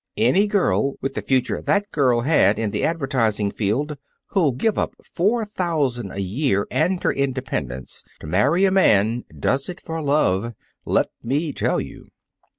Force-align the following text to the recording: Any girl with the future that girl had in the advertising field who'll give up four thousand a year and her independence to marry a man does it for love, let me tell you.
Any 0.17 0.47
girl 0.47 0.95
with 0.99 1.13
the 1.13 1.21
future 1.21 1.61
that 1.61 1.91
girl 1.91 2.21
had 2.21 2.57
in 2.57 2.71
the 2.71 2.83
advertising 2.83 3.51
field 3.51 3.97
who'll 4.29 4.51
give 4.53 4.75
up 4.75 4.95
four 5.05 5.45
thousand 5.45 6.11
a 6.11 6.17
year 6.17 6.65
and 6.71 7.03
her 7.03 7.13
independence 7.13 8.03
to 8.19 8.25
marry 8.25 8.65
a 8.65 8.71
man 8.71 9.25
does 9.39 9.69
it 9.69 9.79
for 9.79 10.01
love, 10.01 10.53
let 10.85 11.11
me 11.21 11.53
tell 11.53 11.79
you. 11.79 12.07